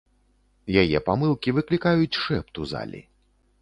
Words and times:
Яе 0.85 1.03
памылкі 1.11 1.55
выклікаюць 1.59 2.19
шэпт 2.25 2.53
у 2.67 2.71
залі. 2.77 3.09